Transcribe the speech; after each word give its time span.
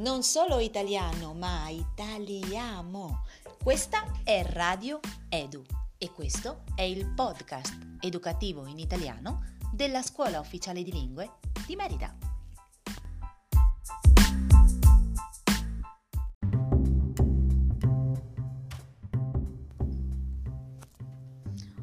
non 0.00 0.22
solo 0.22 0.60
italiano, 0.60 1.34
ma 1.34 1.68
italiamo. 1.68 3.24
Questa 3.62 4.04
è 4.24 4.42
Radio 4.44 4.98
Edu 5.28 5.62
e 5.98 6.10
questo 6.12 6.62
è 6.74 6.82
il 6.82 7.06
podcast 7.06 7.98
educativo 8.00 8.66
in 8.66 8.78
italiano 8.78 9.44
della 9.72 10.02
Scuola 10.02 10.40
Ufficiale 10.40 10.82
di 10.82 10.90
Lingue 10.90 11.32
di 11.66 11.76
Merida. 11.76 12.16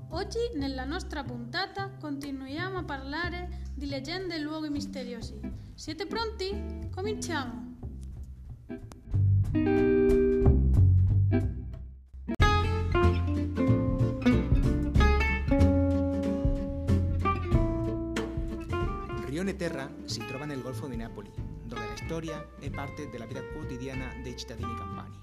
Oggi 0.09 0.39
nella 0.55 0.85
nostra 0.85 1.23
puntata 1.23 1.91
continuiamo 1.99 2.79
a 2.79 2.83
parlare 2.83 3.65
di 3.75 3.85
leggende 3.85 4.35
e 4.35 4.39
luoghi 4.39 4.69
misteriosi. 4.69 5.39
Siete 5.75 6.07
pronti? 6.07 6.89
Cominciamo! 6.91 7.76
Rione 19.25 19.55
Terra 19.55 19.87
si 20.05 20.19
trova 20.25 20.45
nel 20.45 20.61
Golfo 20.61 20.87
di 20.87 20.95
Napoli, 20.95 21.31
dove 21.63 21.85
la 21.85 21.95
storia 21.95 22.43
è 22.59 22.69
parte 22.71 23.07
della 23.09 23.25
vita 23.25 23.43
quotidiana 23.43 24.11
dei 24.23 24.35
cittadini 24.35 24.73
campani. 24.75 25.19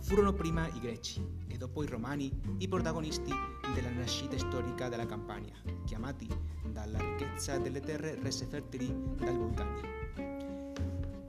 Furono 0.00 0.32
prima 0.32 0.66
i 0.66 0.80
greci 0.80 1.24
e 1.46 1.56
dopo 1.56 1.82
i 1.82 1.86
romani 1.86 2.30
i 2.58 2.68
protagonisti 2.68 3.32
della 3.74 3.90
nascita 3.90 4.36
storica 4.36 4.88
della 4.88 5.06
Campania, 5.06 5.54
chiamati 5.84 6.26
dalla 6.64 6.98
ricchezza 6.98 7.58
delle 7.58 7.80
terre 7.80 8.18
rese 8.20 8.46
fertili 8.46 8.92
dai 9.16 9.36
vulcani. 9.36 10.37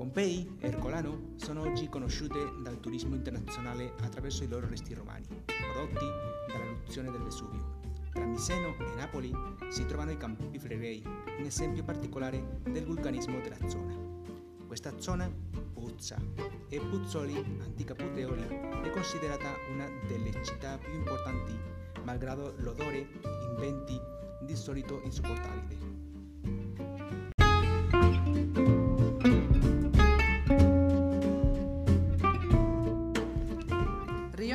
Pompei 0.09 0.57
e 0.59 0.67
Ercolano 0.69 1.33
sono 1.35 1.61
oggi 1.61 1.87
conosciute 1.87 2.39
dal 2.63 2.79
turismo 2.79 3.13
internazionale 3.13 3.93
attraverso 4.01 4.43
i 4.43 4.47
loro 4.47 4.67
resti 4.67 4.95
romani, 4.95 5.27
prodotti 5.45 6.05
dall'eruzione 6.47 7.11
del 7.11 7.21
Vesuvio. 7.21 7.77
Tra 8.11 8.25
Miseno 8.25 8.75
e 8.79 8.95
Napoli 8.95 9.31
si 9.67 9.85
trovano 9.85 10.09
i 10.09 10.17
Campi 10.17 10.57
Flegrei, 10.57 11.03
un 11.05 11.45
esempio 11.45 11.83
particolare 11.83 12.59
del 12.63 12.85
vulcanismo 12.85 13.39
della 13.39 13.69
zona. 13.69 13.95
Questa 14.65 14.99
zona, 14.99 15.31
Puzza 15.73 16.19
e 16.69 16.79
Puzzoli, 16.79 17.35
antica 17.61 17.93
Puteoli, 17.93 18.47
è 18.81 18.89
considerata 18.89 19.53
una 19.71 19.87
delle 20.07 20.43
città 20.43 20.79
più 20.79 20.91
importanti, 20.91 21.55
malgrado 22.01 22.55
l'odore 22.57 22.97
in 22.97 23.55
venti 23.59 24.01
di 24.41 24.55
solito 24.55 25.01
insopportabile. 25.03 26.08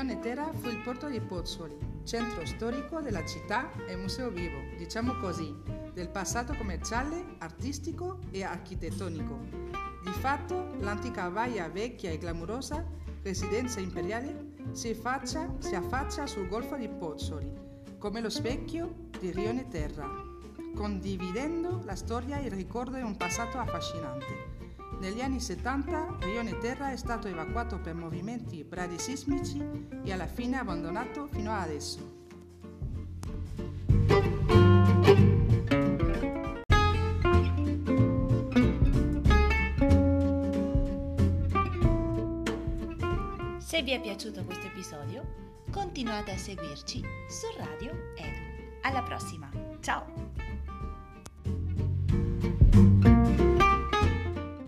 Rione 0.05 0.21
Terra 0.21 0.53
fu 0.53 0.69
il 0.69 0.83
porto 0.83 1.09
di 1.09 1.19
Pozzuoli, 1.19 1.79
centro 2.05 2.45
storico 2.45 3.01
della 3.01 3.25
città 3.25 3.73
e 3.87 3.97
museo 3.97 4.29
vivo, 4.29 4.59
diciamo 4.77 5.15
così, 5.15 5.51
del 5.95 6.11
passato 6.11 6.53
commerciale, 6.53 7.37
artistico 7.39 8.19
e 8.31 8.45
architettonico. 8.45 9.39
Di 10.03 10.11
fatto, 10.11 10.75
l'antica 10.81 11.31
baia 11.31 11.71
vecchia 11.71 12.11
e 12.11 12.19
glamurosa, 12.19 12.85
residenza 13.23 13.81
imperiale, 13.81 14.53
si 14.73 14.91
affaccia, 14.91 15.55
si 15.57 15.75
affaccia 15.75 16.27
sul 16.27 16.49
golfo 16.49 16.77
di 16.77 16.87
Pozzuoli, 16.87 17.51
come 17.97 18.21
lo 18.21 18.29
specchio 18.29 19.09
di 19.19 19.31
Rione 19.31 19.69
Terra, 19.69 20.07
condividendo 20.75 21.81
la 21.83 21.97
storia 21.97 22.41
e 22.41 22.45
il 22.45 22.53
ricordo 22.53 22.97
di 22.97 23.03
un 23.03 23.17
passato 23.17 23.57
affascinante. 23.57 24.54
Negli 25.01 25.21
anni 25.21 25.41
70 25.41 26.17
Rione 26.21 26.59
Terra 26.59 26.91
è 26.91 26.97
stato 26.97 27.29
evacuato 27.29 27.79
per 27.79 27.95
movimenti 27.95 28.65
bradisismici 28.65 29.63
e 30.03 30.13
alla 30.13 30.27
fine 30.27 30.59
abbandonato 30.59 31.27
fino 31.27 31.53
ad 31.53 31.63
adesso. 31.63 32.23
Se 43.59 43.83
vi 43.83 43.91
è 43.91 44.01
piaciuto 44.01 44.45
questo 44.45 44.67
episodio, 44.67 45.25
continuate 45.71 46.31
a 46.31 46.39
seguirci 46.39 47.03
su 47.29 47.47
Radio 47.57 47.91
Edu. 48.17 48.53
Alla 48.83 49.03
prossima, 49.03 49.51
ciao! 49.81 50.54